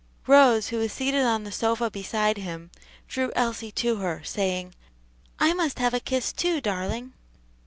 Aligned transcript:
Rose, 0.25 0.69
who 0.69 0.79
was 0.79 0.91
seated 0.91 1.21
on 1.25 1.43
the 1.43 1.51
sofa 1.51 1.91
beside 1.91 2.37
him, 2.39 2.71
drew 3.07 3.31
Elsie 3.35 3.69
to 3.73 3.97
her, 3.97 4.23
saying, 4.23 4.73
"I 5.37 5.53
must 5.53 5.77
have 5.77 5.93
a 5.93 5.99
kiss, 5.99 6.33
too, 6.33 6.59
darling." 6.59 7.13